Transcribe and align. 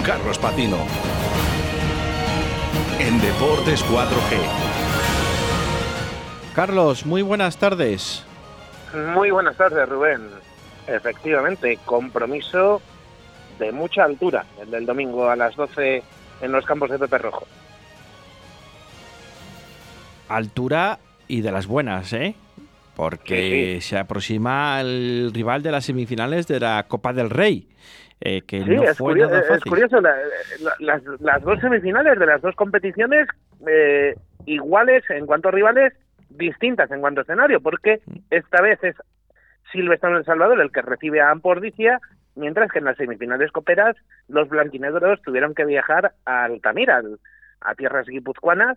con 0.00 0.06
Carlos 0.06 0.38
Patino. 0.38 0.76
En 2.98 3.20
Deportes 3.20 3.84
4G. 3.84 4.38
Carlos, 6.54 7.06
muy 7.06 7.22
buenas 7.22 7.56
tardes. 7.56 8.24
Muy 9.14 9.30
buenas 9.30 9.56
tardes, 9.56 9.88
Rubén. 9.88 10.28
Efectivamente, 10.86 11.78
compromiso 11.84 12.80
de 13.58 13.72
mucha 13.72 14.04
altura, 14.04 14.44
el 14.60 14.70
del 14.70 14.86
domingo 14.86 15.28
a 15.28 15.36
las 15.36 15.56
12 15.56 16.02
en 16.40 16.52
los 16.52 16.64
campos 16.64 16.90
de 16.90 16.98
Pepe 16.98 17.18
Rojo. 17.18 17.46
Altura 20.28 20.98
y 21.28 21.40
de 21.40 21.52
las 21.52 21.66
buenas, 21.66 22.12
¿eh? 22.12 22.34
Porque 22.96 23.78
se 23.80 23.96
aproxima 23.96 24.80
el 24.80 25.30
rival 25.32 25.62
de 25.62 25.72
las 25.72 25.86
semifinales 25.86 26.46
de 26.46 26.60
la 26.60 26.86
Copa 26.86 27.12
del 27.12 27.30
Rey. 27.30 27.66
Eh, 28.22 28.42
que 28.42 28.60
no 28.60 28.82
es, 28.82 28.98
fue 28.98 29.12
curioso, 29.12 29.30
nada 29.30 29.42
fácil. 29.42 29.56
es 29.56 29.64
curioso, 29.64 30.00
las, 30.00 31.02
las, 31.20 31.42
dos 31.42 31.58
semifinales 31.60 32.18
de 32.18 32.26
las 32.26 32.42
dos 32.42 32.54
competiciones 32.54 33.26
eh, 33.66 34.14
iguales 34.44 35.02
en 35.08 35.24
cuanto 35.24 35.48
a 35.48 35.52
rivales, 35.52 35.94
distintas 36.28 36.90
en 36.90 37.00
cuanto 37.00 37.20
a 37.20 37.22
escenario, 37.22 37.60
porque 37.60 38.00
esta 38.30 38.60
vez 38.60 38.78
es 38.84 38.96
Silvestre 39.72 40.10
El 40.10 40.24
Salvador 40.24 40.60
el 40.60 40.70
que 40.70 40.82
recibe 40.82 41.22
a 41.22 41.30
Ampordicia, 41.30 41.98
mientras 42.34 42.70
que 42.70 42.80
en 42.80 42.84
las 42.84 42.98
semifinales 42.98 43.52
coperas 43.52 43.96
los 44.28 44.48
blanquinegros 44.50 45.22
tuvieron 45.22 45.54
que 45.54 45.64
viajar 45.64 46.12
a 46.26 46.44
Altamira, 46.44 47.02
a 47.62 47.74
tierras 47.74 48.06
guipuzcoanas. 48.06 48.76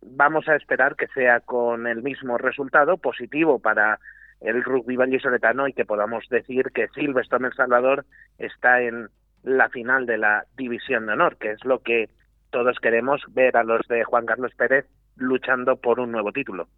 Vamos 0.00 0.48
a 0.48 0.56
esperar 0.56 0.96
que 0.96 1.08
sea 1.08 1.40
con 1.40 1.86
el 1.86 2.02
mismo 2.02 2.38
resultado 2.38 2.96
positivo 2.96 3.58
para 3.58 3.98
el 4.40 4.62
rugby 4.62 4.96
vallisoletano 4.96 5.68
y 5.68 5.72
que 5.72 5.84
podamos 5.84 6.24
decir 6.28 6.70
que 6.74 6.88
Silvestre 6.88 7.38
El 7.44 7.52
Salvador 7.54 8.04
está 8.38 8.82
en 8.82 9.08
la 9.42 9.68
final 9.68 10.06
de 10.06 10.18
la 10.18 10.44
División 10.56 11.06
de 11.06 11.12
Honor, 11.12 11.36
que 11.36 11.52
es 11.52 11.64
lo 11.64 11.80
que 11.80 12.08
todos 12.50 12.78
queremos 12.80 13.22
ver 13.30 13.56
a 13.56 13.64
los 13.64 13.86
de 13.88 14.04
Juan 14.04 14.26
Carlos 14.26 14.52
Pérez 14.56 14.86
luchando 15.16 15.76
por 15.76 16.00
un 16.00 16.12
nuevo 16.12 16.32
título. 16.32 16.68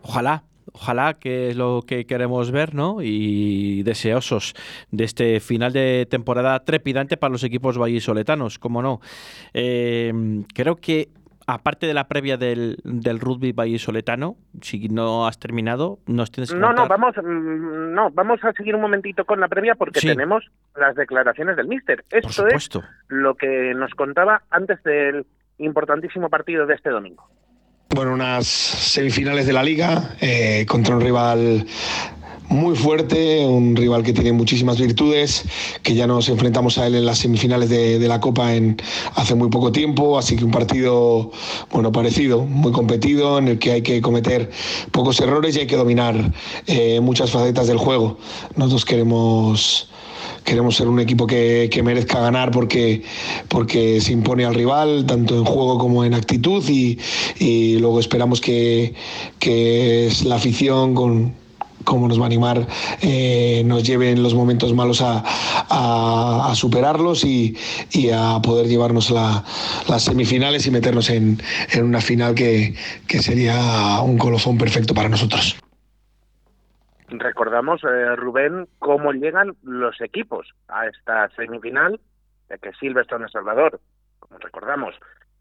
Ojalá, 0.00 0.44
ojalá 0.72 1.14
que 1.14 1.50
es 1.50 1.56
lo 1.56 1.82
que 1.86 2.06
queremos 2.06 2.50
ver, 2.50 2.74
¿no? 2.74 2.98
Y 3.00 3.82
deseosos 3.82 4.54
de 4.90 5.04
este 5.04 5.40
final 5.40 5.72
de 5.72 6.06
temporada 6.10 6.64
trepidante 6.64 7.16
para 7.16 7.32
los 7.32 7.44
equipos 7.44 7.78
vallisoletanos, 7.78 8.58
como 8.58 8.82
no. 8.82 9.00
Eh, 9.52 10.12
creo 10.54 10.76
que 10.76 11.08
aparte 11.46 11.86
de 11.86 11.94
la 11.94 12.08
previa 12.08 12.36
del, 12.36 12.78
del 12.84 13.20
rugby 13.20 13.52
vallisoletano, 13.52 14.36
si 14.62 14.88
no 14.88 15.26
has 15.26 15.38
terminado, 15.38 15.98
nos 16.06 16.30
tienes 16.30 16.50
que 16.52 16.58
No, 16.58 16.68
contar... 16.68 16.84
no, 16.84 16.88
vamos, 16.88 17.14
mm, 17.16 17.94
no, 17.94 18.10
vamos 18.10 18.42
a 18.44 18.52
seguir 18.52 18.74
un 18.74 18.80
momentito 18.80 19.24
con 19.24 19.40
la 19.40 19.48
previa 19.48 19.74
porque 19.74 20.00
Sí. 20.00 20.08
tenemos 20.08 20.44
las 20.76 20.94
declaraciones 20.96 21.56
del 21.56 21.68
míster. 21.68 22.04
Por 22.10 22.18
Esto 22.18 22.46
es 22.48 22.70
lo 23.08 23.34
que 23.34 23.72
nos 23.74 23.90
contaba 23.94 24.42
antes 24.50 24.82
del 24.82 25.26
importantísimo 25.58 26.28
partido 26.30 26.66
de 26.66 26.74
este 26.74 26.90
domingo. 26.90 27.28
Bueno, 27.94 28.12
unas 28.14 28.46
semifinales 28.46 29.46
de 29.46 29.52
la 29.52 29.62
liga 29.62 30.16
eh, 30.20 30.64
contra 30.66 30.96
un 30.96 31.00
rival 31.02 31.64
muy 32.48 32.76
fuerte, 32.76 33.46
un 33.46 33.74
rival 33.76 34.02
que 34.02 34.12
tiene 34.12 34.32
muchísimas 34.32 34.78
virtudes, 34.78 35.44
que 35.82 35.94
ya 35.94 36.06
nos 36.06 36.28
enfrentamos 36.28 36.78
a 36.78 36.86
él 36.86 36.94
en 36.94 37.06
las 37.06 37.18
semifinales 37.18 37.68
de, 37.68 37.98
de 37.98 38.08
la 38.08 38.20
Copa 38.20 38.54
en 38.54 38.76
hace 39.14 39.34
muy 39.34 39.48
poco 39.48 39.72
tiempo, 39.72 40.18
así 40.18 40.36
que 40.36 40.44
un 40.44 40.50
partido 40.50 41.30
bueno 41.70 41.92
parecido, 41.92 42.42
muy 42.44 42.72
competido, 42.72 43.38
en 43.38 43.48
el 43.48 43.58
que 43.58 43.72
hay 43.72 43.82
que 43.82 44.00
cometer 44.00 44.50
pocos 44.92 45.20
errores 45.20 45.56
y 45.56 45.60
hay 45.60 45.66
que 45.66 45.76
dominar 45.76 46.32
eh, 46.66 47.00
muchas 47.00 47.30
facetas 47.30 47.66
del 47.66 47.78
juego. 47.78 48.18
Nosotros 48.56 48.84
queremos 48.84 49.88
queremos 50.44 50.76
ser 50.76 50.88
un 50.88 51.00
equipo 51.00 51.26
que, 51.26 51.70
que, 51.72 51.82
merezca 51.82 52.20
ganar 52.20 52.50
porque, 52.50 53.02
porque 53.48 54.00
se 54.02 54.12
impone 54.12 54.44
al 54.44 54.54
rival, 54.54 55.06
tanto 55.06 55.38
en 55.38 55.44
juego 55.44 55.78
como 55.78 56.04
en 56.04 56.12
actitud, 56.12 56.62
y, 56.68 56.98
y 57.38 57.78
luego 57.78 57.98
esperamos 57.98 58.42
que, 58.42 58.94
que 59.38 60.06
es 60.06 60.24
la 60.24 60.36
afición 60.36 60.94
con 60.94 61.32
cómo 61.84 62.08
nos 62.08 62.18
va 62.18 62.24
a 62.24 62.26
animar, 62.26 62.66
eh, 63.02 63.62
nos 63.64 63.86
lleve 63.86 64.10
en 64.10 64.22
los 64.22 64.34
momentos 64.34 64.74
malos 64.74 65.00
a, 65.02 65.22
a, 65.70 66.54
superarlos 66.54 67.24
y, 67.24 67.56
a 68.12 68.40
poder 68.42 68.66
llevarnos 68.66 69.10
la, 69.10 69.44
las 69.88 70.04
semifinales 70.04 70.66
y 70.66 70.70
meternos 70.70 71.10
en, 71.10 71.38
una 71.80 72.00
final 72.00 72.34
que, 72.34 72.74
sería 73.20 74.00
un 74.02 74.18
colofón 74.18 74.58
perfecto 74.58 74.94
para 74.94 75.08
nosotros. 75.08 75.58
Recordamos, 77.08 77.82
eh, 77.84 78.16
Rubén, 78.16 78.66
cómo 78.78 79.12
llegan 79.12 79.54
los 79.62 80.00
equipos 80.00 80.52
a 80.68 80.86
esta 80.86 81.28
semifinal, 81.36 82.00
de 82.48 82.58
que 82.58 82.72
Silverstone 82.72 83.26
El 83.26 83.30
Salvador, 83.30 83.80
como 84.18 84.38
recordamos, 84.38 84.94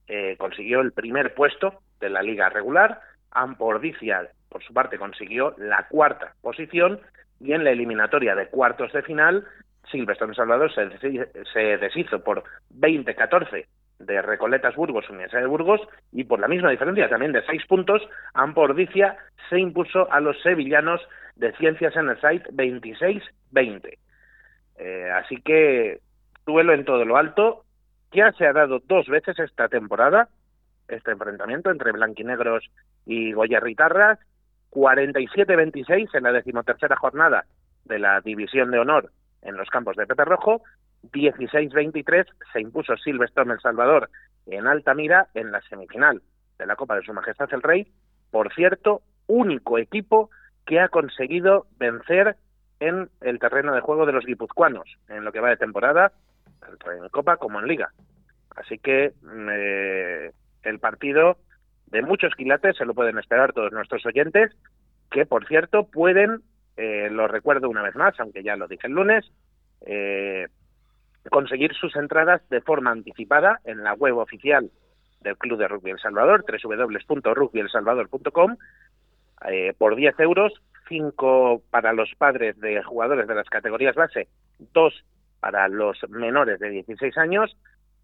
eh, 0.07 0.35
consiguió 0.37 0.81
el 0.81 0.91
primer 0.91 1.33
puesto 1.33 1.79
de 1.99 2.09
la 2.09 2.21
liga 2.21 2.49
regular, 2.49 3.01
Ampordicia, 3.31 4.29
por 4.53 4.63
su 4.63 4.73
parte, 4.73 4.97
consiguió 4.97 5.53
la 5.57 5.87
cuarta 5.89 6.35
posición 6.41 7.01
y 7.41 7.51
en 7.51 7.65
la 7.65 7.71
eliminatoria 7.71 8.35
de 8.35 8.47
cuartos 8.47 8.93
de 8.93 9.01
final, 9.01 9.45
Silverstone 9.91 10.31
El 10.31 10.35
Salvador 10.37 10.73
se, 10.73 10.89
se 11.51 11.77
deshizo 11.77 12.23
por 12.23 12.43
20-14 12.73 13.65
de 13.99 14.21
Recoletas 14.21 14.75
Burgos, 14.75 15.09
Universidad 15.09 15.41
de 15.41 15.47
Burgos, 15.47 15.81
y 16.11 16.23
por 16.23 16.39
la 16.39 16.47
misma 16.47 16.71
diferencia, 16.71 17.09
también 17.09 17.33
de 17.33 17.45
seis 17.45 17.65
puntos, 17.67 18.01
Ampordicia 18.33 19.17
se 19.49 19.59
impuso 19.59 20.09
a 20.11 20.21
los 20.21 20.41
sevillanos 20.41 21.01
de 21.35 21.51
Ciencias 21.53 21.95
en 21.97 22.09
el 22.09 22.21
Site 22.21 22.49
26-20. 22.51 23.97
Eh, 24.77 25.09
así 25.11 25.41
que 25.41 25.99
duelo 26.45 26.73
en 26.73 26.85
todo 26.85 27.03
lo 27.03 27.17
alto. 27.17 27.65
Ya 28.11 28.31
se 28.33 28.45
ha 28.45 28.53
dado 28.53 28.79
dos 28.85 29.07
veces 29.07 29.37
esta 29.39 29.67
temporada 29.67 30.29
este 30.87 31.11
enfrentamiento 31.11 31.71
entre 31.71 31.91
blanquinegros 31.91 32.69
y 33.05 33.33
Goyerritarras. 33.33 34.19
47-26 34.73 36.09
en 36.15 36.23
la 36.23 36.31
decimotercera 36.31 36.95
jornada 36.95 37.45
de 37.85 37.99
la 37.99 38.21
División 38.21 38.71
de 38.71 38.79
Honor 38.79 39.11
en 39.41 39.55
los 39.55 39.69
campos 39.69 39.95
de 39.95 40.07
Pepe 40.07 40.25
Rojo. 40.25 40.63
16-23 41.11 42.25
se 42.51 42.61
impuso 42.61 42.95
Silverstone 42.97 43.53
El 43.53 43.59
Salvador 43.59 44.09
en 44.47 44.67
Altamira 44.67 45.27
en 45.33 45.51
la 45.51 45.61
semifinal 45.61 46.21
de 46.57 46.65
la 46.65 46.75
Copa 46.75 46.95
de 46.95 47.03
Su 47.03 47.13
Majestad 47.13 47.53
el 47.53 47.61
Rey. 47.61 47.87
Por 48.31 48.53
cierto, 48.53 49.01
único 49.27 49.77
equipo 49.77 50.29
que 50.65 50.79
ha 50.79 50.87
conseguido 50.87 51.67
vencer 51.77 52.37
en 52.79 53.09
el 53.21 53.39
terreno 53.39 53.73
de 53.73 53.81
juego 53.81 54.05
de 54.05 54.13
los 54.13 54.25
guipuzcoanos 54.25 54.97
en 55.09 55.23
lo 55.23 55.31
que 55.31 55.39
va 55.39 55.49
de 55.49 55.57
temporada, 55.57 56.11
tanto 56.59 56.91
en 56.91 57.07
Copa 57.09 57.37
como 57.37 57.59
en 57.59 57.67
Liga. 57.67 57.91
Así 58.55 58.77
que 58.77 59.13
eh, 59.51 60.31
el 60.63 60.79
partido 60.79 61.37
de 61.93 62.01
muchos 62.01 62.35
quilates 62.35 62.75
se 62.75 62.83
lo 62.85 62.93
pueden 62.95 63.19
esperar 63.19 63.53
todos 63.53 63.71
nuestros 63.71 64.03
oyentes, 64.07 64.51
que 65.11 65.27
por 65.27 65.47
cierto 65.47 65.85
pueden, 65.85 66.41
eh, 66.75 67.07
lo 67.11 67.27
recuerdo 67.27 67.69
una 67.69 67.83
vez 67.83 67.95
más, 67.95 68.19
aunque 68.19 68.41
ya 68.41 68.55
lo 68.55 68.67
dije 68.67 68.87
el 68.87 68.93
lunes, 68.93 69.31
eh, 69.85 70.47
conseguir 71.29 71.75
sus 71.75 71.95
entradas 71.95 72.41
de 72.49 72.61
forma 72.61 72.89
anticipada 72.89 73.59
en 73.63 73.83
la 73.83 73.93
web 73.93 74.17
oficial 74.17 74.71
del 75.21 75.37
Club 75.37 75.59
de 75.59 75.67
Rugby 75.67 75.91
El 75.91 75.99
Salvador, 75.99 76.43
www.rugbyelsalvador.com, 76.47 78.57
eh, 79.49 79.75
por 79.77 79.95
10 79.95 80.19
euros, 80.19 80.51
5 80.89 81.61
para 81.69 81.93
los 81.93 82.11
padres 82.17 82.59
de 82.59 82.81
jugadores 82.81 83.27
de 83.27 83.35
las 83.35 83.47
categorías 83.49 83.93
base, 83.93 84.29
2 84.73 85.05
para 85.39 85.67
los 85.67 85.99
menores 86.09 86.59
de 86.59 86.71
16 86.71 87.19
años 87.19 87.55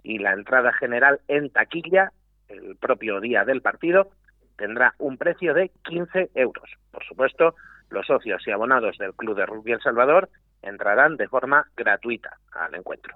y 0.03 0.19
la 0.19 0.33
entrada 0.33 0.72
general 0.73 1.22
en 1.28 1.49
taquilla 1.49 2.11
el 2.49 2.75
propio 2.75 3.19
día 3.19 3.46
del 3.46 3.61
partido 3.61 4.11
tendrá 4.57 4.93
un 4.97 5.17
precio 5.17 5.53
de 5.53 5.72
15 5.85 6.31
euros. 6.35 6.69
Por 6.91 7.03
supuesto, 7.05 7.55
los 7.90 8.05
socios 8.05 8.46
y 8.46 8.51
abonados 8.51 8.97
del 8.97 9.13
Club 9.13 9.35
de 9.37 9.46
Rugby 9.46 9.72
El 9.72 9.81
Salvador 9.81 10.29
entrarán 10.61 11.16
de 11.17 11.28
forma 11.28 11.67
gratuita 11.75 12.37
al 12.51 12.75
encuentro. 12.75 13.16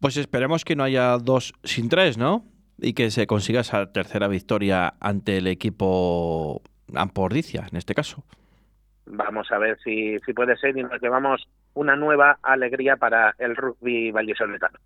Pues 0.00 0.16
esperemos 0.16 0.64
que 0.64 0.76
no 0.76 0.84
haya 0.84 1.16
dos 1.16 1.54
sin 1.62 1.88
tres, 1.88 2.18
¿no? 2.18 2.44
Y 2.78 2.92
que 2.92 3.10
se 3.10 3.26
consiga 3.26 3.60
esa 3.60 3.90
tercera 3.92 4.28
victoria 4.28 4.94
ante 5.00 5.38
el 5.38 5.46
equipo 5.46 6.60
Ampordicia, 6.94 7.66
en 7.70 7.78
este 7.78 7.94
caso. 7.94 8.24
Vamos 9.06 9.50
a 9.50 9.58
ver 9.58 9.78
si, 9.82 10.18
si 10.20 10.32
puede 10.32 10.56
ser 10.56 10.76
y 10.76 10.82
nos 10.82 11.00
llevamos 11.00 11.48
una 11.74 11.96
nueva 11.96 12.38
alegría 12.42 12.96
para 12.96 13.34
el 13.38 13.56
rugby 13.56 14.10
vallisoletano. 14.10 14.78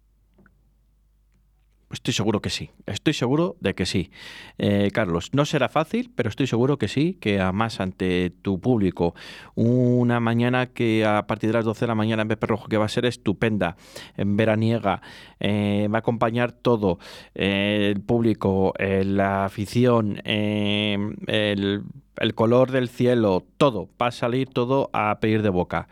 Estoy 1.90 2.12
seguro 2.12 2.42
que 2.42 2.50
sí, 2.50 2.70
estoy 2.84 3.14
seguro 3.14 3.56
de 3.60 3.74
que 3.74 3.86
sí. 3.86 4.10
Eh, 4.58 4.90
Carlos, 4.92 5.30
no 5.32 5.46
será 5.46 5.70
fácil, 5.70 6.12
pero 6.14 6.28
estoy 6.28 6.46
seguro 6.46 6.76
que 6.76 6.86
sí, 6.86 7.16
que 7.18 7.40
además 7.40 7.80
ante 7.80 8.28
tu 8.42 8.60
público, 8.60 9.14
una 9.54 10.20
mañana 10.20 10.66
que 10.66 11.06
a 11.06 11.26
partir 11.26 11.48
de 11.48 11.54
las 11.54 11.64
12 11.64 11.80
de 11.80 11.86
la 11.86 11.94
mañana 11.94 12.22
en 12.22 12.28
Pepe 12.28 12.46
Rojo, 12.46 12.68
que 12.68 12.76
va 12.76 12.84
a 12.84 12.90
ser 12.90 13.06
estupenda, 13.06 13.76
en 14.18 14.36
veraniega, 14.36 15.00
eh, 15.40 15.88
va 15.90 15.98
a 15.98 16.00
acompañar 16.00 16.52
todo, 16.52 16.98
eh, 17.34 17.92
el 17.94 18.02
público, 18.02 18.74
la 18.78 19.46
afición, 19.46 20.20
el 20.24 21.84
el 22.20 22.34
color 22.34 22.72
del 22.72 22.88
cielo, 22.88 23.44
todo, 23.58 23.88
va 24.02 24.08
a 24.08 24.10
salir 24.10 24.48
todo 24.48 24.90
a 24.92 25.20
pedir 25.20 25.40
de 25.40 25.50
boca. 25.50 25.88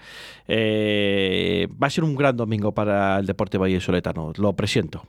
Va 0.50 1.86
a 1.86 1.90
ser 1.90 2.02
un 2.02 2.16
gran 2.16 2.36
domingo 2.36 2.72
para 2.72 3.20
el 3.20 3.26
deporte 3.26 3.58
vallesoletano, 3.58 4.32
lo 4.36 4.52
presiento. 4.54 5.06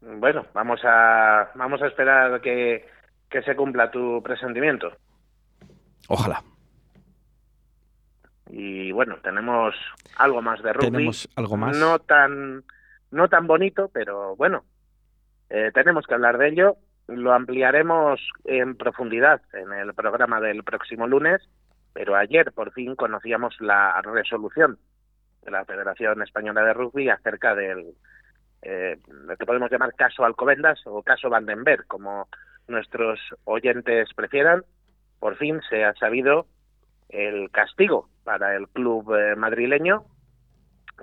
Bueno, 0.00 0.46
vamos 0.54 0.80
a, 0.84 1.50
vamos 1.54 1.82
a 1.82 1.86
esperar 1.86 2.40
que, 2.40 2.86
que 3.28 3.42
se 3.42 3.54
cumpla 3.54 3.90
tu 3.90 4.22
presentimiento. 4.22 4.92
Ojalá. 6.08 6.42
Y 8.48 8.90
bueno, 8.92 9.16
tenemos 9.22 9.74
algo 10.16 10.42
más 10.42 10.62
de 10.62 10.72
rugby. 10.72 10.90
Tenemos 10.90 11.28
algo 11.36 11.56
más. 11.56 11.78
No 11.78 11.98
tan, 12.00 12.64
no 13.10 13.28
tan 13.28 13.46
bonito, 13.46 13.90
pero 13.92 14.34
bueno, 14.36 14.64
eh, 15.50 15.70
tenemos 15.72 16.06
que 16.06 16.14
hablar 16.14 16.38
de 16.38 16.48
ello. 16.48 16.76
Lo 17.06 17.32
ampliaremos 17.32 18.20
en 18.44 18.76
profundidad 18.76 19.42
en 19.52 19.72
el 19.72 19.94
programa 19.94 20.40
del 20.40 20.64
próximo 20.64 21.06
lunes, 21.06 21.42
pero 21.92 22.16
ayer 22.16 22.52
por 22.52 22.72
fin 22.72 22.96
conocíamos 22.96 23.60
la 23.60 24.00
resolución 24.02 24.78
de 25.42 25.50
la 25.50 25.64
Federación 25.64 26.22
Española 26.22 26.62
de 26.62 26.72
Rugby 26.72 27.08
acerca 27.08 27.54
del 27.54 27.94
eh, 28.62 28.98
que 29.38 29.46
podemos 29.46 29.70
llamar 29.70 29.94
caso 29.94 30.24
Alcobendas 30.24 30.80
o 30.86 31.02
caso 31.02 31.30
Vandenberg, 31.30 31.86
como 31.86 32.28
nuestros 32.68 33.18
oyentes 33.44 34.08
prefieran. 34.14 34.64
Por 35.18 35.36
fin 35.36 35.60
se 35.68 35.84
ha 35.84 35.94
sabido 35.94 36.46
el 37.08 37.50
castigo 37.50 38.08
para 38.24 38.56
el 38.56 38.68
club 38.68 39.14
eh, 39.14 39.34
madrileño 39.36 40.04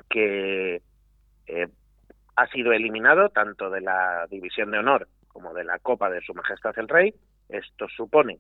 que 0.09 0.81
eh, 1.48 1.68
ha 2.36 2.48
sido 2.48 2.71
eliminado 2.71 3.30
tanto 3.30 3.69
de 3.69 3.81
la 3.81 4.27
División 4.30 4.71
de 4.71 4.80
Honor 4.80 5.07
como 5.27 5.54
de 5.54 5.63
la 5.63 5.80
Copa 5.80 6.09
de 6.09 6.21
Su 6.21 6.33
Majestad 6.33 6.77
el 6.77 6.88
Rey. 6.88 7.13
Esto 7.50 7.88
supone 7.89 8.39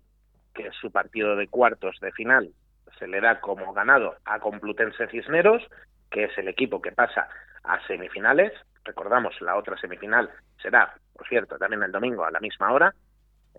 que 0.53 0.71
su 0.71 0.91
partido 0.91 1.35
de 1.35 1.47
cuartos 1.47 1.99
de 1.99 2.11
final 2.11 2.49
se 2.97 3.07
le 3.07 3.21
da 3.21 3.39
como 3.39 3.73
ganado 3.73 4.15
a 4.25 4.39
Complutense 4.39 5.07
Cisneros, 5.07 5.63
que 6.09 6.25
es 6.25 6.37
el 6.37 6.47
equipo 6.47 6.81
que 6.81 6.91
pasa 6.91 7.27
a 7.63 7.85
semifinales. 7.87 8.53
Recordamos, 8.87 9.39
la 9.41 9.57
otra 9.57 9.77
semifinal 9.77 10.29
será, 10.61 10.95
por 11.13 11.27
cierto, 11.27 11.57
también 11.57 11.83
el 11.83 11.91
domingo 11.91 12.23
a 12.23 12.31
la 12.31 12.39
misma 12.39 12.71
hora, 12.71 12.95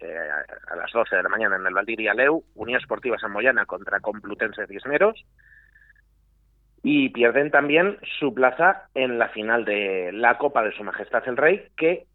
eh, 0.00 0.18
a 0.68 0.74
las 0.74 0.90
12 0.90 1.16
de 1.16 1.22
la 1.22 1.28
mañana 1.28 1.56
en 1.56 1.66
el 1.66 1.74
Valdiria 1.74 2.14
Leu, 2.14 2.42
Unión 2.54 2.80
Esportiva 2.80 3.18
Samboyana 3.18 3.66
contra 3.66 4.00
Complutense 4.00 4.66
Cisneros, 4.66 5.22
y 6.82 7.10
pierden 7.10 7.50
también 7.50 7.98
su 8.18 8.32
plaza 8.32 8.88
en 8.94 9.18
la 9.18 9.28
final 9.28 9.66
de 9.66 10.12
la 10.14 10.38
Copa 10.38 10.62
de 10.62 10.72
Su 10.72 10.82
Majestad 10.82 11.28
el 11.28 11.36
Rey, 11.36 11.68
que 11.76 12.06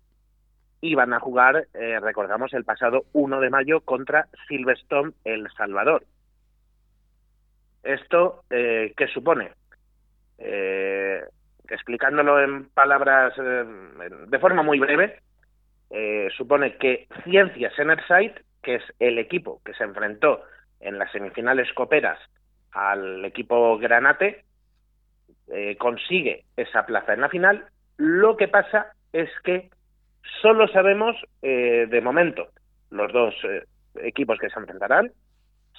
iban 0.81 1.13
a 1.13 1.19
jugar, 1.19 1.67
eh, 1.75 1.99
recordamos, 1.99 2.51
el 2.53 2.65
pasado 2.65 3.05
1 3.13 3.39
de 3.41 3.49
mayo 3.51 3.81
contra 3.81 4.27
Silverstone 4.47 5.13
El 5.23 5.47
Salvador. 5.55 6.03
¿Esto 7.83 8.43
eh, 8.49 8.91
qué 8.97 9.07
supone? 9.07 9.51
Explicándolo 11.69 12.41
en 12.41 12.69
palabras 12.69 13.33
eh, 13.37 13.63
de 14.27 14.39
forma 14.39 14.63
muy 14.63 14.79
breve, 14.79 15.19
eh, 15.89 16.27
supone 16.35 16.77
que 16.77 17.07
Ciencias 17.23 17.77
Enerside, 17.79 18.35
que 18.61 18.75
es 18.75 18.83
el 18.99 19.17
equipo 19.17 19.61
que 19.63 19.73
se 19.73 19.83
enfrentó 19.83 20.43
en 20.79 20.99
las 20.99 21.11
semifinales 21.11 21.71
coperas 21.73 22.19
al 22.71 23.23
equipo 23.23 23.77
Granate, 23.77 24.43
eh, 25.47 25.77
consigue 25.77 26.45
esa 26.57 26.85
plaza 26.85 27.13
en 27.13 27.21
la 27.21 27.29
final. 27.29 27.65
Lo 27.97 28.35
que 28.35 28.47
pasa 28.47 28.87
es 29.13 29.29
que 29.43 29.69
solo 30.41 30.67
sabemos 30.67 31.15
de 31.41 32.01
momento 32.01 32.47
los 32.89 33.11
dos 33.13 33.35
equipos 33.95 34.39
que 34.39 34.49
se 34.49 34.59
enfrentarán, 34.59 35.11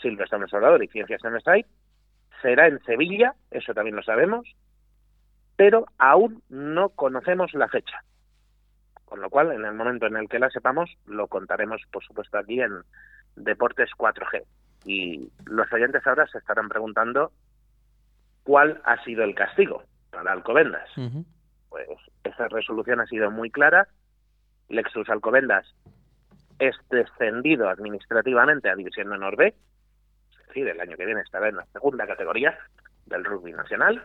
Silverstone 0.01 0.49
Salvador 0.49 0.83
y 0.85 0.89
Ciencias 0.89 1.25
Enerside, 1.25 1.67
será 2.41 2.69
en 2.69 2.79
Sevilla, 2.85 3.35
eso 3.51 3.75
también 3.75 3.97
lo 3.97 4.03
sabemos, 4.03 4.47
pero 5.57 5.87
aún 5.99 6.43
no 6.49 6.91
conocemos 6.91 7.55
la 7.55 7.69
fecha. 7.69 8.03
Con 9.05 9.21
lo 9.21 9.31
cual, 9.31 9.53
en 9.53 9.65
el 9.65 9.75
momento 9.75 10.07
en 10.07 10.17
el 10.17 10.29
que 10.29 10.39
la 10.39 10.51
sepamos, 10.51 10.91
lo 11.07 11.29
contaremos, 11.29 11.83
por 11.93 12.05
supuesto, 12.05 12.39
aquí 12.39 12.61
en 12.61 12.83
Deportes 13.37 13.91
4G. 13.97 14.43
Y 14.87 15.31
los 15.47 15.73
oyentes 15.73 16.07
ahora 16.07 16.27
se 16.27 16.39
estarán 16.39 16.69
preguntando 16.69 17.33
cuál 18.43 18.81
ha 18.85 19.03
sido 19.05 19.25
el 19.25 19.35
castigo 19.35 19.85
para 20.11 20.33
Alcobendas. 20.33 20.89
Pues 21.69 21.89
esa 22.25 22.49
resolución 22.49 23.01
ha 23.01 23.07
sido 23.07 23.31
muy 23.31 23.51
clara. 23.51 23.89
Lexus 24.69 25.09
Alcobendas 25.09 25.67
es 26.59 26.77
descendido 26.91 27.69
administrativamente 27.69 28.69
a 28.69 28.77
División 28.77 29.09
de 29.09 29.15
Honor 29.15 29.37
B, 29.37 29.49
es 29.49 30.47
decir, 30.49 30.69
el 30.69 30.81
año 30.81 30.97
que 30.97 31.07
viene 31.07 31.21
estará 31.21 31.49
en 31.49 31.57
la 31.57 31.67
segunda 31.67 32.07
categoría 32.07 32.57
del 33.07 33.25
rugby 33.25 33.53
nacional. 33.53 34.05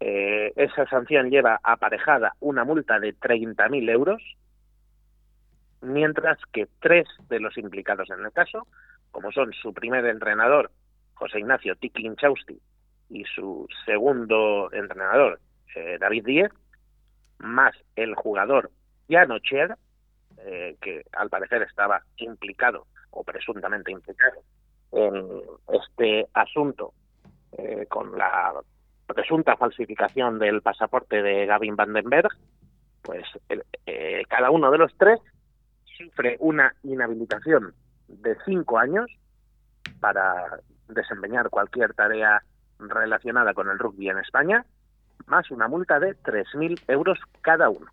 Eh, 0.00 0.52
esa 0.56 0.86
sanción 0.86 1.30
lleva 1.30 1.60
aparejada 1.62 2.34
una 2.40 2.64
multa 2.64 3.00
de 3.00 3.14
30.000 3.14 3.90
euros, 3.90 4.22
mientras 5.80 6.38
que 6.52 6.68
tres 6.80 7.06
de 7.28 7.40
los 7.40 7.56
implicados 7.58 8.08
en 8.10 8.24
el 8.24 8.32
caso, 8.32 8.66
como 9.10 9.32
son 9.32 9.52
su 9.52 9.72
primer 9.72 10.04
entrenador, 10.06 10.70
José 11.14 11.40
Ignacio 11.40 11.74
Tiki 11.76 12.06
Inchausti, 12.06 12.60
y 13.10 13.24
su 13.24 13.66
segundo 13.86 14.70
entrenador, 14.72 15.40
eh, 15.74 15.96
David 15.98 16.24
Díez, 16.26 16.52
más 17.38 17.74
el 17.96 18.14
jugador 18.14 18.70
Jan 19.08 19.30
Ocher, 19.30 19.76
eh, 20.38 20.76
que 20.80 21.02
al 21.12 21.28
parecer 21.30 21.62
estaba 21.62 22.02
implicado 22.18 22.86
o 23.10 23.24
presuntamente 23.24 23.90
implicado 23.90 24.42
en 24.92 25.42
este 25.72 26.26
asunto 26.34 26.92
eh, 27.52 27.86
con 27.88 28.16
la 28.16 28.52
presunta 29.08 29.56
falsificación 29.56 30.38
del 30.38 30.62
pasaporte 30.62 31.22
de 31.22 31.46
Gavin 31.46 31.76
Vandenberg, 31.76 32.30
pues 33.02 33.24
eh, 33.86 34.22
cada 34.28 34.50
uno 34.50 34.70
de 34.70 34.78
los 34.78 34.92
tres 34.96 35.18
sufre 35.96 36.36
una 36.40 36.74
inhabilitación 36.82 37.74
de 38.06 38.36
cinco 38.44 38.78
años 38.78 39.10
para 40.00 40.60
desempeñar 40.88 41.50
cualquier 41.50 41.94
tarea 41.94 42.42
relacionada 42.78 43.54
con 43.54 43.68
el 43.68 43.78
rugby 43.78 44.08
en 44.08 44.18
España, 44.18 44.64
más 45.26 45.50
una 45.50 45.68
multa 45.68 45.98
de 45.98 46.16
3.000 46.16 46.80
euros 46.88 47.18
cada 47.40 47.68
uno. 47.68 47.86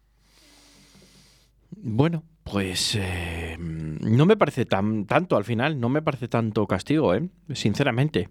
Bueno, 1.78 2.24
pues 2.44 2.96
eh, 2.96 3.58
no 3.60 4.26
me 4.26 4.38
parece 4.38 4.66
tan 4.66 5.06
tanto 5.06 5.36
al 5.36 5.44
final, 5.44 5.80
no 5.80 5.90
me 5.90 6.02
parece 6.02 6.28
tanto 6.28 6.68
castigo, 6.68 7.14
¿eh? 7.14 7.28
sinceramente, 7.54 8.30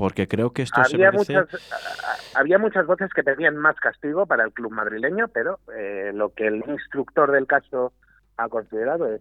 porque 0.00 0.26
creo 0.26 0.50
que 0.50 0.62
esto 0.62 0.82
se 0.82 0.94
Había 0.96 1.10
merece. 1.12 1.34
muchas, 1.34 1.60
había 2.34 2.58
muchas 2.58 2.86
voces 2.86 3.10
que 3.12 3.22
pedían 3.22 3.54
más 3.58 3.76
castigo 3.76 4.24
para 4.24 4.44
el 4.44 4.52
club 4.54 4.72
madrileño, 4.72 5.28
pero 5.28 5.58
eh, 5.76 6.10
lo 6.14 6.32
que 6.32 6.46
el 6.46 6.64
instructor 6.68 7.30
del 7.30 7.46
caso 7.46 7.92
ha 8.38 8.48
considerado 8.48 9.12
es 9.12 9.20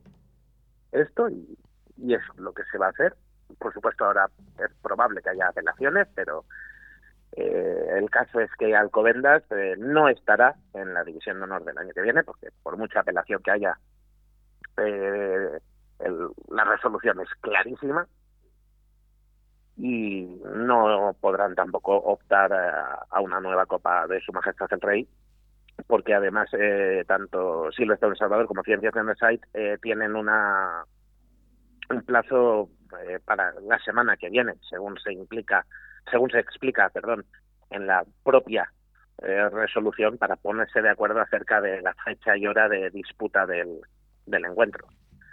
esto 0.93 1.27
y, 1.29 1.57
y 1.97 2.13
es 2.13 2.21
lo 2.37 2.53
que 2.53 2.63
se 2.71 2.77
va 2.77 2.85
a 2.85 2.91
hacer. 2.91 3.13
Por 3.57 3.73
supuesto, 3.73 4.05
ahora 4.05 4.29
es 4.57 4.71
probable 4.81 5.21
que 5.21 5.31
haya 5.31 5.49
apelaciones, 5.49 6.07
pero 6.15 6.45
eh, 7.33 7.87
el 7.97 8.09
caso 8.09 8.39
es 8.39 8.49
que 8.57 8.73
Alcobendas 8.73 9.43
eh, 9.51 9.75
no 9.77 10.07
estará 10.07 10.55
en 10.73 10.93
la 10.93 11.03
División 11.03 11.39
de 11.39 11.43
Honor 11.43 11.65
del 11.65 11.77
año 11.77 11.91
que 11.93 12.01
viene, 12.03 12.23
porque 12.23 12.51
por 12.63 12.77
mucha 12.77 13.01
apelación 13.01 13.41
que 13.43 13.51
haya, 13.51 13.77
eh, 14.77 15.59
el- 15.99 16.29
la 16.49 16.63
resolución 16.63 17.19
es 17.19 17.27
clarísima 17.41 18.07
y 19.79 20.27
no 20.55 21.15
podrán 21.21 21.55
tampoco 21.55 21.95
optar 21.95 22.51
a, 22.51 23.05
a 23.09 23.21
una 23.21 23.39
nueva 23.39 23.65
Copa 23.65 24.05
de 24.07 24.19
Su 24.19 24.33
Majestad 24.33 24.67
el 24.71 24.81
Rey, 24.81 25.07
porque 25.87 26.13
además 26.13 26.49
eh, 26.53 27.05
tanto 27.07 27.71
Silvestre 27.71 28.09
El 28.09 28.17
Salvador 28.17 28.45
como 28.45 28.63
Ciencias 28.63 28.93
de 28.93 29.15
Site 29.15 29.47
eh, 29.53 29.77
tienen 29.81 30.15
una 30.15 30.83
un 31.89 32.01
plazo 32.03 32.69
eh, 33.07 33.19
para 33.23 33.53
la 33.61 33.79
semana 33.79 34.17
que 34.17 34.29
viene, 34.29 34.53
según 34.69 34.99
se 34.99 35.13
implica, 35.13 35.65
según 36.11 36.29
se 36.29 36.39
explica, 36.39 36.89
perdón, 36.89 37.25
en 37.69 37.87
la 37.87 38.03
propia 38.23 38.71
eh, 39.21 39.49
resolución 39.49 40.17
para 40.17 40.35
ponerse 40.35 40.81
de 40.81 40.89
acuerdo 40.89 41.19
acerca 41.21 41.61
de 41.61 41.81
la 41.81 41.93
fecha 42.05 42.37
y 42.37 42.45
hora 42.45 42.69
de 42.69 42.89
disputa 42.89 43.45
del, 43.45 43.79
del 44.25 44.45
encuentro. 44.45 44.87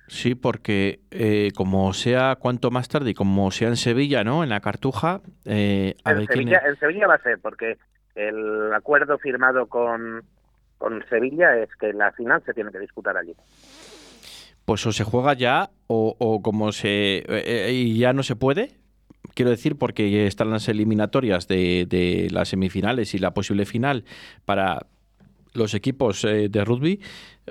Sí, 0.09 0.35
porque 0.35 1.01
eh, 1.11 1.51
como 1.57 1.93
sea 1.93 2.37
cuanto 2.37 2.71
más 2.71 2.89
tarde 2.89 3.11
y 3.11 3.15
como 3.15 3.51
sea 3.51 3.69
en 3.69 3.77
Sevilla, 3.77 4.23
¿no? 4.23 4.45
En 4.45 4.51
la 4.51 4.61
Cartuja, 4.61 5.21
eh, 5.45 5.97
a 6.05 6.13
En 6.13 6.19
ver 6.19 6.27
quién 6.29 6.45
Sevilla, 6.45 6.63
en 6.67 6.77
Sevilla 6.77 7.07
va 7.09 7.15
a 7.15 7.23
ser, 7.23 7.39
porque 7.41 7.77
el 8.15 8.73
acuerdo 8.73 9.19
firmado 9.19 9.67
con, 9.67 10.23
con 10.79 11.05
Sevilla 11.09 11.57
es 11.57 11.69
que 11.81 11.93
la 11.93 12.13
final 12.13 12.43
se 12.47 12.55
tiene 12.55 12.71
que 12.71 12.79
disputar 12.79 13.17
allí. 13.17 13.35
Pues 14.65 14.87
o 14.87 14.93
se 14.93 15.05
juega 15.05 15.35
ya 15.35 15.71
o, 15.87 16.17
o 16.19 16.43
como 16.43 16.73
se... 16.73 17.19
eh, 17.19 17.25
eh, 17.29 17.73
y 17.73 17.99
ya 17.99 18.13
no 18.13 18.23
se 18.23 18.37
puede. 18.37 18.77
Quiero 19.35 19.51
decir, 19.51 19.77
porque 19.77 20.27
están 20.27 20.51
las 20.51 20.69
eliminatorias 20.69 21.47
de, 21.49 21.87
de 21.89 22.29
las 22.31 22.49
semifinales 22.49 23.13
y 23.15 23.19
la 23.19 23.35
posible 23.35 23.67
final 23.67 24.05
para 24.45 24.87
los 25.57 25.75
equipos 25.75 26.25
eh, 26.25 26.49
de 26.49 26.65
rugby 26.65 27.01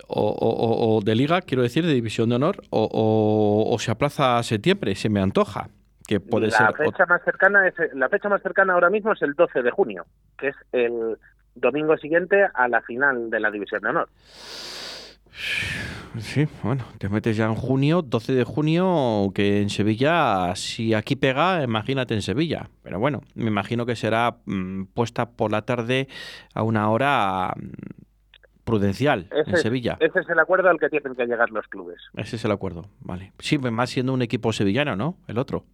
o, 0.07 0.99
de 1.03 1.15
liga, 1.15 1.41
quiero 1.41 1.63
decir, 1.63 1.85
de 1.85 1.93
división 1.93 2.29
de 2.29 2.35
honor, 2.35 2.61
o, 2.69 3.75
se 3.79 3.91
aplaza 3.91 4.37
a 4.37 4.43
septiembre, 4.43 4.95
se 4.95 5.09
me 5.09 5.21
antoja. 5.21 5.69
Que 6.07 6.19
puede 6.19 6.47
la 6.47 6.71
fecha 6.71 7.07
más 7.07 7.23
cercana 7.23 7.67
es 7.67 7.73
la 7.95 8.07
fecha 8.09 8.29
más 8.29 8.39
cercana 8.43 8.73
ahora 8.73 8.91
mismo 8.91 9.13
es 9.13 9.23
el 9.23 9.33
12 9.33 9.63
de 9.63 9.71
junio, 9.71 10.05
que 10.37 10.49
es 10.49 10.55
el 10.71 11.17
domingo 11.55 11.97
siguiente 11.97 12.47
a 12.53 12.67
la 12.67 12.81
final 12.81 13.31
de 13.31 13.39
la 13.39 13.49
división 13.49 13.81
de 13.81 13.89
honor. 13.89 14.09
Sí, 16.19 16.47
bueno, 16.63 16.85
te 16.97 17.09
metes 17.09 17.35
ya 17.35 17.45
en 17.45 17.55
junio, 17.55 18.01
12 18.01 18.33
de 18.33 18.43
junio, 18.43 19.31
que 19.33 19.61
en 19.61 19.69
Sevilla, 19.69 20.55
si 20.55 20.93
aquí 20.93 21.15
pega, 21.15 21.63
imagínate 21.63 22.13
en 22.13 22.21
Sevilla. 22.21 22.69
Pero 22.83 22.99
bueno, 22.99 23.21
me 23.33 23.47
imagino 23.47 23.85
que 23.85 23.95
será 23.95 24.37
mm, 24.45 24.85
puesta 24.93 25.31
por 25.31 25.51
la 25.51 25.63
tarde 25.63 26.07
a 26.53 26.63
una 26.63 26.89
hora 26.89 27.53
mm, 27.55 28.63
prudencial 28.63 29.27
en 29.31 29.57
Sevilla. 29.57 29.97
Ese 29.99 30.19
es 30.19 30.29
el 30.29 30.39
acuerdo 30.39 30.69
al 30.69 30.79
que 30.79 30.89
tienen 30.89 31.15
que 31.15 31.25
llegar 31.25 31.49
los 31.51 31.67
clubes. 31.67 31.97
Ese 32.15 32.37
es 32.37 32.45
el 32.45 32.51
acuerdo, 32.51 32.85
vale. 33.01 33.33
Sí, 33.39 33.57
más 33.57 33.89
siendo 33.89 34.13
un 34.13 34.21
equipo 34.21 34.53
sevillano, 34.53 34.95
¿no? 34.95 35.17
El 35.27 35.37
otro. 35.37 35.65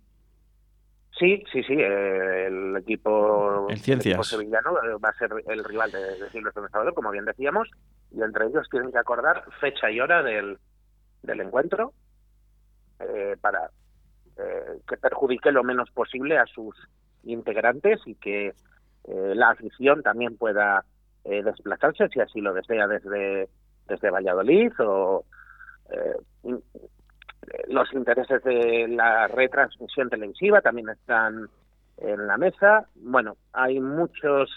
Sí, 1.20 1.44
sí, 1.52 1.62
sí. 1.64 1.74
el 1.74 2.76
equipo, 2.78 3.68
el 3.70 3.78
sevillano 3.78 4.72
eh, 4.72 4.98
va 5.04 5.10
a 5.10 5.14
ser 5.14 5.30
el 5.48 5.64
rival 5.64 5.92
de, 5.92 6.00
de 6.00 6.30
Silvestre 6.32 6.64
Salvador, 6.72 6.96
como 6.96 7.12
bien 7.12 7.26
decíamos 7.26 7.70
y 8.12 8.22
entre 8.22 8.48
ellos 8.48 8.68
tienen 8.70 8.92
que 8.92 8.98
acordar 8.98 9.44
fecha 9.60 9.90
y 9.90 10.00
hora 10.00 10.22
del, 10.22 10.58
del 11.24 11.42
encuentro 11.42 11.94
eh, 13.00 13.36
para 13.40 13.70
eh, 14.38 14.80
que 14.88 14.98
perjudique 14.98 15.52
lo 15.52 15.64
menos 15.64 15.90
posible 15.92 16.38
a 16.38 16.46
sus 16.46 16.76
integrantes 17.24 18.00
y 18.06 18.16
que 18.16 18.48
eh, 18.48 19.34
la 19.36 19.50
afición 19.50 20.04
también 20.04 20.38
pueda 20.38 20.86
desplazarse 21.24 22.08
si 22.10 22.20
así 22.20 22.42
lo 22.42 22.52
desea 22.52 22.88
desde 22.88 23.48
desde 23.88 24.10
Valladolid 24.10 24.72
o 24.80 25.24
los 27.68 27.94
intereses 27.94 28.44
de 28.44 28.88
la 28.88 29.28
retransmisión 29.28 30.10
televisiva 30.10 30.62
también 30.62 30.90
están 30.90 31.48
en 31.98 32.26
la 32.26 32.38
mesa. 32.38 32.88
Bueno, 32.96 33.38
hay 33.54 33.80
muchos 33.80 34.50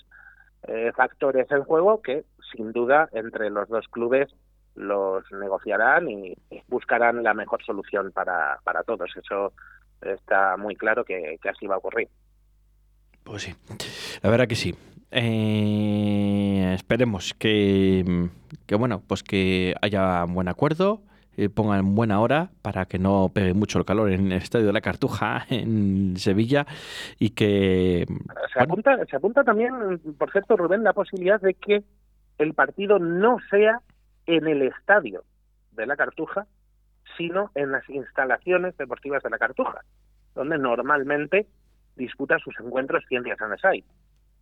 factores 0.95 1.51
en 1.51 1.65
juego 1.65 2.01
que 2.01 2.25
sin 2.53 2.73
duda 2.73 3.09
entre 3.13 3.51
los 3.51 3.69
dos 3.69 3.87
clubes 3.89 4.35
los 4.75 5.25
negociarán 5.33 6.09
y 6.09 6.35
buscarán 6.69 7.23
la 7.23 7.35
mejor 7.35 7.65
solución 7.65 8.11
para, 8.13 8.59
para 8.65 8.83
todos. 8.83 9.11
Eso 9.17 9.53
está 10.01 10.57
muy 10.57 10.77
claro 10.77 11.05
que, 11.05 11.39
así 11.49 11.67
va 11.67 11.77
a 11.77 11.79
ocurrir. 11.79 12.09
Pues 13.23 13.43
sí, 13.43 13.55
la 14.23 14.31
verdad 14.31 14.47
que 14.47 14.57
sí. 14.57 14.75
Eh, 15.11 16.73
esperemos 16.75 17.35
que, 17.35 18.29
que, 18.67 18.75
bueno, 18.75 19.03
pues 19.07 19.23
que 19.23 19.75
haya 19.81 20.25
un 20.25 20.35
buen 20.35 20.49
acuerdo, 20.49 21.03
eh, 21.37 21.49
pongan 21.49 21.95
buena 21.95 22.21
hora 22.21 22.51
para 22.63 22.87
que 22.87 22.99
no 22.99 23.31
pegue 23.33 23.55
mucho 23.55 23.79
el 23.79 23.85
calor 23.85 24.11
en 24.11 24.33
el 24.33 24.39
Estadio 24.39 24.67
de 24.67 24.73
la 24.73 24.81
Cartuja 24.81 25.47
en 25.51 26.17
Sevilla 26.17 26.67
y 27.19 27.31
que... 27.31 28.07
Se, 28.53 28.61
apunta, 28.61 28.97
se 29.09 29.17
apunta 29.17 29.45
también, 29.45 30.01
por 30.19 30.31
cierto, 30.33 30.57
Rubén, 30.57 30.85
la 30.85 30.93
posibilidad 30.93 31.41
de 31.41 31.55
que 31.55 31.85
el 32.39 32.55
partido 32.55 32.99
no 32.99 33.39
sea 33.51 33.81
en 34.27 34.47
el 34.47 34.63
estadio 34.63 35.25
de 35.73 35.87
la 35.87 35.97
Cartuja, 35.97 36.47
sino 37.17 37.51
en 37.55 37.73
las 37.73 37.89
instalaciones 37.89 38.77
deportivas 38.77 39.23
de 39.23 39.31
la 39.31 39.39
Cartuja, 39.39 39.83
donde 40.35 40.59
normalmente 40.59 41.47
disputa 41.97 42.39
sus 42.39 42.59
encuentros 42.61 43.05
Ciencias 43.09 43.41
Anesay. 43.41 43.85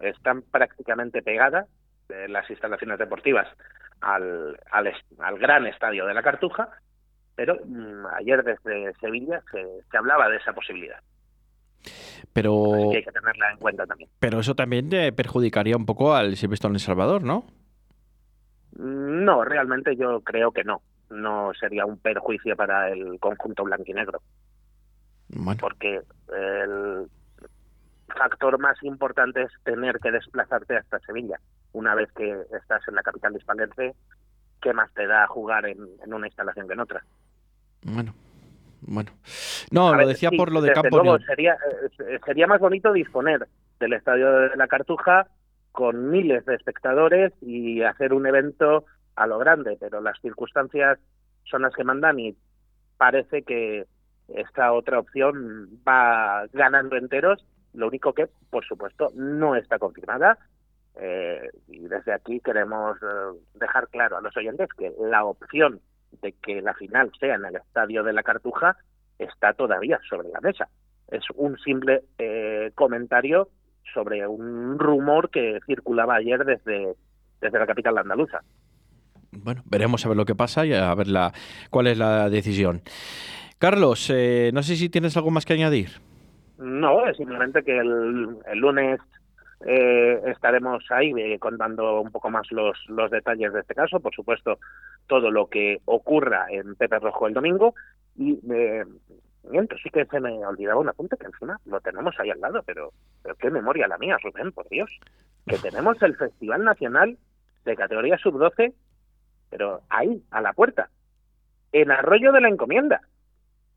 Están 0.00 0.42
prácticamente 0.42 1.22
pegadas 1.22 1.68
eh, 2.08 2.26
las 2.28 2.49
instalaciones 2.50 2.99
deportivas 2.99 3.46
al, 4.00 4.58
al, 4.70 5.38
gran 5.38 5.66
estadio 5.66 6.06
de 6.06 6.14
la 6.14 6.22
Cartuja, 6.22 6.70
pero 7.34 7.56
mm, 7.64 8.06
ayer 8.18 8.42
desde 8.42 8.92
Sevilla 8.94 9.42
se, 9.50 9.64
se, 9.90 9.96
hablaba 9.96 10.28
de 10.28 10.37
esa 10.37 10.52
posibilidad. 10.52 10.99
Pero 12.32 12.90
hay 12.92 13.04
que 13.04 13.12
tenerla 13.12 13.52
en 13.52 13.58
cuenta 13.58 13.87
también. 13.87 14.08
Pero 14.18 14.40
eso 14.40 14.54
también 14.54 14.90
perjudicaría 15.14 15.76
un 15.76 15.87
poco 15.87 16.14
al 16.14 16.37
Silvestre 16.37 16.68
en 16.68 16.75
El 16.75 16.80
Salvador, 16.80 17.22
¿no? 17.22 17.44
No, 18.76 19.45
realmente 19.45 19.97
yo 19.97 20.21
creo 20.21 20.52
que 20.52 20.64
no. 20.64 20.83
No 21.11 21.52
sería 21.59 21.85
un 21.85 21.99
perjuicio 21.99 22.57
para 22.57 22.91
el 22.91 23.19
conjunto 23.21 23.64
blanquinegro. 23.64 24.23
Bueno. 25.29 25.59
Porque 25.61 26.00
el 26.35 27.09
factor 28.17 28.59
más 28.59 28.83
importante 28.83 29.43
es 29.43 29.50
tener 29.64 29.99
que 29.99 30.11
desplazarte 30.11 30.76
hasta 30.76 31.00
Sevilla. 31.00 31.38
Una 31.73 31.95
vez 31.95 32.11
que 32.12 32.35
estás 32.57 32.87
en 32.88 32.95
la 32.95 33.02
capital 33.02 33.37
hispalense, 33.37 33.95
¿qué 34.61 34.73
más 34.73 34.93
te 34.95 35.07
da 35.07 35.26
jugar 35.26 35.67
en, 35.67 35.79
una 36.07 36.26
instalación 36.26 36.67
que 36.67 36.75
en 36.75 36.81
otra? 36.81 37.05
Bueno, 37.83 38.14
bueno. 38.83 39.11
No, 39.71 39.95
lo 39.95 40.07
decía 40.07 40.31
por 40.31 40.52
lo 40.52 40.61
de 40.61 40.73
campo. 40.73 41.02
Luego, 41.02 41.19
sería, 41.21 41.55
eh, 41.55 42.19
sería 42.25 42.47
más 42.47 42.61
bonito 42.61 42.93
disponer 42.93 43.49
del 43.81 43.93
estadio 43.95 44.31
de 44.33 44.57
la 44.57 44.69
Cartuja 44.69 45.26
con 45.73 46.11
miles 46.11 46.45
de 46.45 46.55
espectadores 46.55 47.33
y 47.41 47.83
hacer 47.83 48.12
un 48.12 48.26
evento 48.26 48.85
a 49.17 49.26
lo 49.26 49.38
grande, 49.38 49.76
pero 49.81 50.00
las 50.00 50.21
circunstancias 50.21 50.99
son 51.45 51.62
las 51.62 51.75
que 51.75 51.85
mandan 51.85 52.21
y 52.21 52.37
parece 52.97 53.43
que 53.43 53.87
esta 54.29 54.73
otra 54.73 54.99
opción 54.99 55.69
va 55.87 56.47
ganando 56.52 56.97
enteros, 56.97 57.45
lo 57.75 57.88
único 57.88 58.12
que, 58.12 58.29
por 58.50 58.64
supuesto, 58.64 59.11
no 59.14 59.57
está 59.57 59.79
confirmada. 59.79 60.38
Eh, 60.95 61.49
y 61.69 61.88
desde 61.88 62.12
aquí 62.12 62.41
queremos 62.41 62.99
eh, 63.02 63.38
dejar 63.55 63.88
claro 63.88 64.19
a 64.19 64.21
los 64.21 64.37
oyentes 64.37 64.69
que 64.76 64.93
la 65.00 65.25
opción 65.25 65.81
de 66.21 66.33
que 66.33 66.61
la 66.61 66.75
final 66.75 67.11
sea 67.19 67.35
en 67.35 67.47
el 67.47 67.57
estadio 67.57 68.02
de 68.02 68.12
la 68.12 68.23
Cartuja 68.23 68.76
está 69.19 69.55
todavía 69.55 69.99
sobre 70.09 70.29
la 70.29 70.41
mesa. 70.41 70.69
Es 71.09 71.25
un 71.35 71.59
simple 71.59 72.02
eh, 72.19 72.73
comentario 72.75 73.49
sobre 73.93 74.27
un 74.27 74.79
rumor 74.79 75.31
que 75.31 75.59
circulaba 75.67 76.17
ayer 76.17 76.45
desde, 76.45 76.95
desde 77.41 77.59
la 77.59 77.67
capital 77.67 77.99
andaluza. 77.99 78.41
Bueno, 79.33 79.62
veremos 79.65 80.05
a 80.05 80.09
ver 80.09 80.17
lo 80.17 80.25
que 80.25 80.35
pasa 80.35 80.67
y 80.67 80.75
a 80.75 80.95
ver 80.95 81.09
la, 81.09 81.33
cuál 81.71 81.87
es 81.87 81.99
la 81.99 82.29
decisión. 82.29 82.83
Carlos, 83.59 84.11
eh, 84.12 84.51
no 84.53 84.62
sé 84.62 84.77
si 84.77 84.89
tienes 84.89 85.17
algo 85.17 85.31
más 85.31 85.47
que 85.47 85.55
añadir. 85.55 85.91
No, 86.59 87.07
es 87.07 87.17
simplemente 87.17 87.62
que 87.62 87.79
el, 87.79 88.37
el 88.47 88.59
lunes 88.59 89.01
eh, 89.65 90.21
estaremos 90.27 90.85
ahí 90.91 91.12
eh, 91.17 91.39
contando 91.39 92.01
un 92.01 92.11
poco 92.11 92.31
más 92.31 92.51
los, 92.51 92.77
los 92.89 93.11
detalles 93.11 93.53
de 93.53 93.61
este 93.61 93.75
caso, 93.75 94.01
por 94.01 94.15
supuesto, 94.15 94.59
todo 95.07 95.31
lo 95.31 95.49
que 95.49 95.81
ocurra 95.85 96.47
en 96.51 96.75
Pepe 96.75 96.99
Rojo 96.99 97.27
el 97.27 97.35
domingo. 97.35 97.75
Y 98.17 98.39
eh, 98.53 98.85
Miento, 99.44 99.76
sí 99.82 99.90
que 99.90 100.04
se 100.06 100.20
me 100.20 100.44
olvidaba 100.46 100.80
un 100.80 100.88
apunte 100.88 101.16
que 101.16 101.26
encima 101.26 101.58
lo 101.66 101.80
tenemos 101.80 102.18
ahí 102.18 102.30
al 102.30 102.40
lado, 102.40 102.62
pero, 102.64 102.92
pero 103.22 103.34
qué 103.37 103.50
memoria 103.50 103.88
la 103.88 103.99
mía, 103.99 104.16
Rubén, 104.22 104.52
por 104.52 104.68
Dios. 104.68 104.90
Que 105.46 105.58
tenemos 105.62 106.00
el 106.02 106.16
Festival 106.16 106.64
Nacional 106.64 107.18
de 107.64 107.76
categoría 107.76 108.18
sub-12, 108.18 108.72
pero 109.50 109.82
ahí, 109.88 110.22
a 110.30 110.40
la 110.40 110.52
puerta, 110.52 110.90
en 111.72 111.90
Arroyo 111.90 112.32
de 112.32 112.40
la 112.40 112.49
Encomienda. 112.49 113.02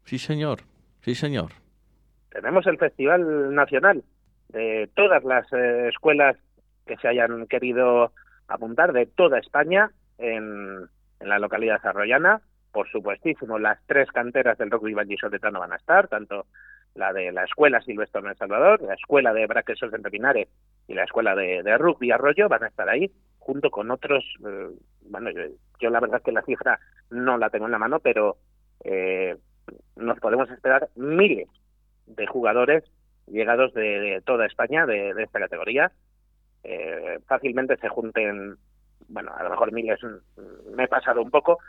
Sí, 0.04 0.20
señor, 0.20 0.60
sí, 1.02 1.16
señor. 1.16 1.52
Tenemos 2.30 2.68
el 2.68 2.78
Festival 2.78 3.54
Nacional 3.56 4.04
de 4.50 4.90
todas 4.94 5.24
las 5.24 5.52
eh, 5.54 5.88
escuelas 5.90 6.38
que 6.86 6.98
se 6.98 7.08
hayan 7.08 7.48
querido 7.48 8.12
apuntar 8.48 8.94
de 8.94 9.08
toda 9.08 9.40
España 9.40 9.90
en, 10.18 10.88
en 11.20 11.30
la 11.30 11.40
localidad 11.40 11.84
arroyana 11.84 12.42
por 12.76 12.90
supuestísimo, 12.90 13.58
las 13.58 13.80
tres 13.86 14.12
canteras 14.12 14.58
del 14.58 14.70
rugby 14.70 14.94
vallisoletano 14.94 15.62
van 15.62 15.72
a 15.72 15.78
estar, 15.78 16.10
tanto 16.10 16.48
la 16.94 17.14
de 17.14 17.32
la 17.32 17.46
Escuela 17.46 17.80
Silvestre 17.80 18.20
en 18.20 18.28
El 18.28 18.36
Salvador, 18.36 18.82
la 18.82 18.96
Escuela 18.96 19.32
de 19.32 19.48
Braquesos 19.48 19.94
en 19.94 20.02
Pepinares 20.02 20.50
y 20.86 20.94
la 20.94 21.06
Escuela 21.06 21.36
de, 21.36 21.78
Rugby 21.78 22.12
Arroyo 22.12 22.50
van 22.50 22.66
a 22.66 22.68
estar 22.68 22.90
ahí, 22.90 23.10
junto 23.40 23.72
con 23.72 23.92
otros, 23.92 24.26
eh, 24.46 24.68
bueno, 25.10 25.30
yo, 25.80 25.90
la 25.90 26.02
verdad 26.02 26.18
es 26.18 26.24
que 26.26 26.34
la 26.34 26.42
cifra 26.42 26.78
no 27.12 27.38
la 27.38 27.50
tengo 27.50 27.64
en 27.64 27.72
la 27.72 27.80
mano, 27.80 28.02
pero 28.02 28.36
eh, 28.84 29.38
nos 29.96 30.20
podemos 30.20 30.52
esperar 30.52 30.90
miles 30.96 31.48
de 32.08 32.28
jugadores 32.28 32.84
llegados 33.26 33.74
de, 33.74 34.22
toda 34.26 34.48
España 34.48 34.86
de, 34.86 35.12
esta 35.24 35.40
categoría. 35.40 35.94
Eh, 36.66 37.20
fácilmente 37.26 37.78
se 37.78 37.88
junten, 37.88 38.58
bueno, 39.08 39.32
a 39.34 39.44
lo 39.44 39.52
mejor 39.52 39.72
miles 39.72 40.02
me 40.76 40.84
he 40.84 40.88
pasado 40.90 41.22
un 41.22 41.32
poco, 41.32 41.60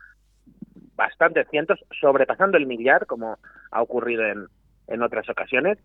bastantes 0.96 1.46
cientos, 1.50 1.84
sobrepasando 2.00 2.56
el 2.56 2.66
millar, 2.66 3.06
como 3.06 3.38
ha 3.70 3.82
ocurrido 3.82 4.24
en, 4.24 4.46
en 4.88 5.02
otras 5.02 5.28
ocasiones. 5.28 5.78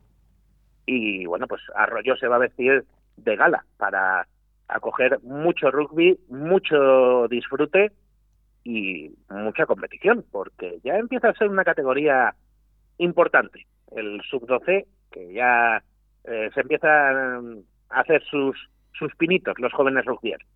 Y 0.85 1.25
bueno, 1.25 1.47
pues 1.47 1.61
Arroyo 1.75 2.15
se 2.15 2.27
va 2.27 2.37
a 2.37 2.39
vestir 2.39 2.85
de 3.17 3.35
gala 3.35 3.65
para 3.77 4.27
acoger 4.67 5.19
mucho 5.21 5.69
rugby, 5.69 6.17
mucho 6.29 7.27
disfrute 7.27 7.91
y 8.63 9.11
mucha 9.29 9.65
competición, 9.65 10.23
porque 10.31 10.79
ya 10.83 10.95
empieza 10.95 11.29
a 11.29 11.33
ser 11.33 11.49
una 11.49 11.63
categoría 11.63 12.33
importante. 12.97 13.67
El 13.91 14.21
sub-12, 14.29 14.85
que 15.11 15.33
ya 15.33 15.83
eh, 16.23 16.49
se 16.53 16.61
empiezan 16.61 17.63
a 17.89 17.99
hacer 17.99 18.23
sus, 18.23 18.55
sus 18.93 19.13
pinitos 19.15 19.59
los 19.59 19.73
jóvenes 19.73 20.05
rugbyeros. 20.05 20.47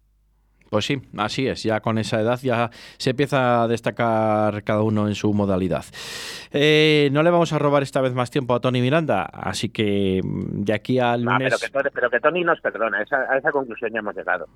Pues 0.76 0.88
sí, 0.88 1.02
así 1.16 1.48
es. 1.48 1.64
Ya 1.64 1.80
con 1.80 1.98
esa 1.98 2.20
edad 2.20 2.38
ya 2.44 2.70
se 2.98 3.12
empieza 3.12 3.64
a 3.64 3.68
destacar 3.70 4.62
cada 4.66 4.82
uno 4.82 5.08
en 5.08 5.16
su 5.16 5.34
modalidad. 5.34 5.86
Eh, 6.52 7.08
no 7.14 7.24
le 7.24 7.30
vamos 7.30 7.54
a 7.54 7.60
robar 7.60 7.82
esta 7.82 8.02
vez 8.02 8.14
más 8.14 8.30
tiempo 8.30 8.54
a 8.54 8.60
Tony 8.60 8.82
Miranda, 8.82 9.24
así 9.24 9.70
que 9.70 10.20
mm, 10.22 10.66
de 10.66 10.74
aquí 10.74 11.00
al 11.00 11.22
lunes... 11.22 11.54
pero, 11.72 12.10
que, 12.10 12.20
Tony 12.20 12.44
nos 12.44 12.60
perdona, 12.60 12.98
a 12.98 13.38
esa 13.38 13.52
conclusión 13.52 13.94
ya 13.94 14.00
hemos 14.00 14.18
llegado. 14.18 14.50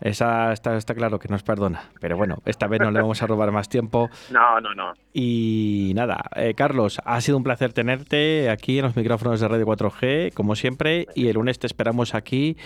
Esa 0.00 0.52
está, 0.52 0.76
está, 0.76 0.94
claro 0.94 1.18
que 1.18 1.28
nos 1.28 1.42
perdona. 1.42 1.82
Pero 2.00 2.16
bueno, 2.16 2.38
esta 2.46 2.66
vez 2.66 2.80
no 2.80 2.90
le 2.90 3.00
vamos 3.00 3.22
a 3.22 3.26
robar 3.26 3.50
más 3.52 3.68
tiempo. 3.68 4.08
No, 4.30 4.60
no, 4.60 4.74
no. 4.74 4.92
Y 5.12 5.92
nada, 5.94 6.20
eh, 6.36 6.54
Carlos, 6.54 7.00
ha 7.04 7.20
sido 7.20 7.36
un 7.36 7.42
placer 7.42 7.72
tenerte 7.72 8.48
aquí 8.48 8.78
en 8.78 8.84
los 8.84 8.96
micrófonos 8.96 9.40
de 9.40 9.48
Radio 9.48 9.66
4G, 9.66 10.32
como 10.32 10.54
siempre. 10.54 11.06
Y 11.14 11.28
el 11.28 11.34
lunes 11.34 11.58
te 11.58 11.66
esperamos 11.66 12.14
aquí 12.14 12.56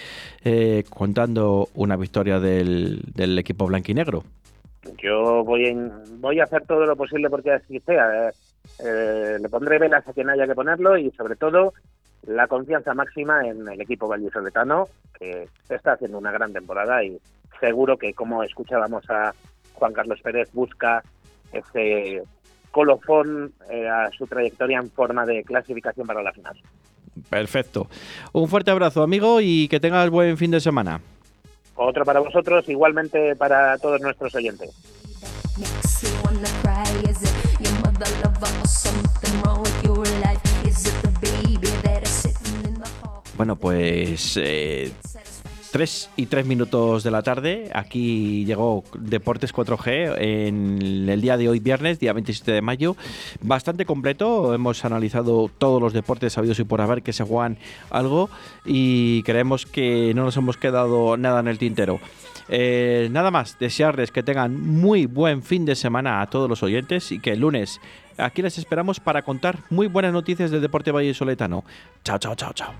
eh, 0.45 0.85
contando 0.91 1.69
una 1.75 1.97
victoria 1.97 2.39
del, 2.39 3.01
del 3.15 3.39
equipo 3.39 3.67
blanquinegro. 3.67 4.25
Yo 5.03 5.45
voy, 5.45 5.75
voy 6.19 6.41
a 6.41 6.45
hacer 6.45 6.67
todo 6.67 6.85
lo 6.87 6.97
posible 6.97 7.31
porque 7.31 7.53
así 7.53 7.81
sea. 7.81 8.31
Eh, 8.79 9.37
le 9.41 9.49
pondré 9.49 9.79
velas 9.79 10.07
a 10.07 10.13
quien 10.13 10.31
haya 10.31 10.47
que 10.47 10.55
ponerlo 10.55 10.97
y 10.97 11.11
sobre 11.13 11.37
todo 11.37 11.75
la 12.27 12.47
confianza 12.47 12.95
máxima 12.95 13.47
en 13.47 13.69
el 13.69 13.81
equipo 13.81 14.09
vallisoletano, 14.09 14.89
que 15.19 15.49
está 15.69 15.93
haciendo 15.93 16.19
una 16.19 16.33
gran 16.33 16.53
temporada 16.53 17.03
y 17.05 17.19
seguro 17.61 17.97
que, 17.97 18.15
como 18.15 18.43
escuchábamos 18.43 19.09
a 19.11 19.35
Juan 19.75 19.93
Carlos 19.93 20.21
Pérez, 20.23 20.49
busca 20.53 21.03
ese 21.53 22.23
colofón 22.71 23.53
eh, 23.71 23.89
a 23.89 24.11
su 24.11 24.27
trayectoria 24.27 24.79
en 24.79 24.91
forma 24.91 25.25
de 25.25 25.45
clasificación 25.45 26.07
para 26.07 26.23
la 26.23 26.33
final. 26.33 26.57
Perfecto. 27.31 27.89
Un 28.33 28.49
fuerte 28.49 28.71
abrazo, 28.71 29.03
amigo, 29.03 29.41
y 29.41 29.69
que 29.69 29.81
tengas 29.81 30.11
buen 30.11 30.37
fin 30.37 30.51
de 30.51 30.61
semana. 30.61 31.01
Otro 31.77 32.05
para 32.05 32.21
vosotros, 32.21 32.69
igualmente 32.69 33.37
para 33.37 33.79
todos 33.79 34.01
nuestros 34.01 34.35
oyentes. 34.35 34.71
Bueno, 43.37 43.57
pues 43.57 44.37
eh, 44.37 44.93
3 45.75 46.11
y 46.15 46.27
3 46.27 46.47
minutos 46.47 47.03
de 47.03 47.11
la 47.11 47.23
tarde. 47.23 47.69
Aquí 47.75 48.45
llegó 48.45 48.85
Deportes 48.97 49.53
4G 49.53 50.15
en 50.19 51.09
el 51.09 51.21
día 51.21 51.37
de 51.37 51.49
hoy, 51.49 51.59
viernes, 51.59 51.99
día 51.99 52.13
27 52.13 52.53
de 52.53 52.63
mayo. 52.63 52.95
Bastante 53.41 53.85
completo. 53.85 54.55
Hemos 54.55 54.85
analizado 54.85 55.51
todos 55.59 55.83
los 55.83 55.93
deportes 55.93 56.35
sabidos 56.35 56.61
y 56.61 56.65
por 56.65 56.81
haber 56.81 57.03
que 57.03 57.13
se 57.13 57.25
juegan 57.25 57.59
algo 57.91 58.31
y 58.65 59.25
creemos 59.25 59.67
que 59.67 60.13
no 60.15 60.23
nos 60.23 60.37
hemos 60.37 60.57
quedado 60.59 61.17
nada 61.17 61.41
en 61.41 61.49
el 61.49 61.59
tintero. 61.59 61.99
Eh, 62.49 63.09
nada 63.11 63.33
más, 63.33 63.59
desearles 63.59 64.13
que 64.13 64.23
tengan 64.23 64.61
muy 64.61 65.07
buen 65.07 65.43
fin 65.43 65.65
de 65.65 65.75
semana 65.75 66.21
a 66.21 66.31
todos 66.31 66.49
los 66.49 66.63
oyentes 66.63 67.11
y 67.11 67.19
que 67.19 67.33
el 67.33 67.41
lunes 67.41 67.81
aquí 68.17 68.43
les 68.43 68.59
esperamos 68.59 69.01
para 69.01 69.23
contar 69.23 69.59
muy 69.71 69.89
buenas 69.89 70.13
noticias 70.13 70.53
del 70.53 70.61
deporte 70.61 70.93
vallesoletano. 70.93 71.65
Chao, 72.05 72.19
chao, 72.19 72.37
chao, 72.37 72.53
chao. 72.53 72.73